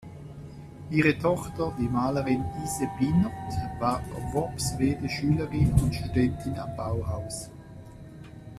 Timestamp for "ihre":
0.89-1.15